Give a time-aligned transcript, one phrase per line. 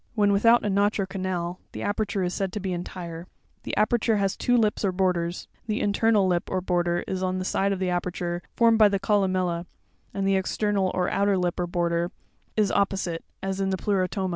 [0.15, 3.27] When without a notch or canal, the aperture is said to be entire (fig.
[3.59, 3.59] 51).
[3.69, 7.45] The aperture has two lips or borders; the internal lip, or border, is on the
[7.45, 9.67] side of the aperture, formed by the columella,
[10.11, 12.11] and the external, or outer lip, or border,
[12.57, 14.29] is oppo site, as in the Pleurotoma (fig.